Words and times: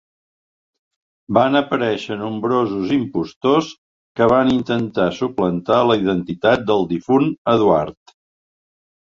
Van 1.37 1.59
aparèixer 1.59 2.17
nombrosos 2.21 2.93
impostors 2.95 3.69
que 4.21 4.29
van 4.33 4.49
intentar 4.55 5.07
suplantar 5.19 5.79
la 5.93 5.99
identitat 6.03 6.67
del 6.73 6.89
difunt 6.97 7.31
Eduard. 7.57 8.17